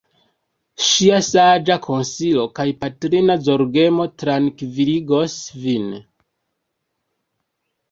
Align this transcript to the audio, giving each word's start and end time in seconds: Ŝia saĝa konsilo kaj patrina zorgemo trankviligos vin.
Ŝia 0.85 1.19
saĝa 1.27 1.77
konsilo 1.83 2.45
kaj 2.61 2.65
patrina 2.85 3.37
zorgemo 3.49 4.09
trankviligos 4.25 5.39
vin. 5.69 5.89